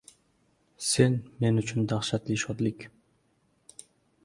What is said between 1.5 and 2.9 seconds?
uchun dahshatli shodlik